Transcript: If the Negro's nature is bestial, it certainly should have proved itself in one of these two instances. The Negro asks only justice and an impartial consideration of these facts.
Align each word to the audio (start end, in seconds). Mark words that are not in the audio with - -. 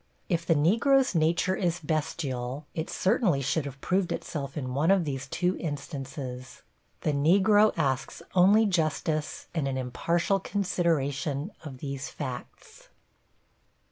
If 0.29 0.47
the 0.47 0.55
Negro's 0.55 1.13
nature 1.13 1.55
is 1.55 1.79
bestial, 1.79 2.65
it 2.73 2.89
certainly 2.89 3.39
should 3.43 3.65
have 3.65 3.79
proved 3.81 4.11
itself 4.11 4.57
in 4.57 4.73
one 4.73 4.89
of 4.89 5.05
these 5.05 5.27
two 5.27 5.55
instances. 5.57 6.63
The 7.01 7.11
Negro 7.13 7.71
asks 7.77 8.23
only 8.33 8.65
justice 8.65 9.45
and 9.53 9.67
an 9.67 9.77
impartial 9.77 10.39
consideration 10.39 11.51
of 11.63 11.77
these 11.77 12.09
facts. 12.09 12.89